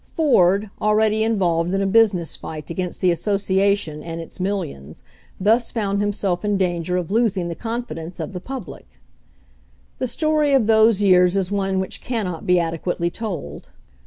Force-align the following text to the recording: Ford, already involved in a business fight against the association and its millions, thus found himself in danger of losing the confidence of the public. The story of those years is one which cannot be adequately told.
Ford, 0.03 0.71
already 0.81 1.21
involved 1.23 1.75
in 1.75 1.81
a 1.83 1.85
business 1.85 2.35
fight 2.35 2.71
against 2.71 3.01
the 3.01 3.11
association 3.11 4.01
and 4.01 4.19
its 4.19 4.39
millions, 4.39 5.03
thus 5.39 5.71
found 5.71 6.01
himself 6.01 6.43
in 6.43 6.57
danger 6.57 6.97
of 6.97 7.11
losing 7.11 7.49
the 7.49 7.53
confidence 7.53 8.19
of 8.19 8.33
the 8.33 8.39
public. 8.41 8.87
The 9.99 10.07
story 10.07 10.53
of 10.53 10.65
those 10.65 11.03
years 11.03 11.37
is 11.37 11.51
one 11.51 11.79
which 11.79 12.01
cannot 12.01 12.47
be 12.47 12.59
adequately 12.59 13.11
told. 13.11 13.69